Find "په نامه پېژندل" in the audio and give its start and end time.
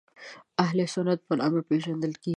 1.27-2.13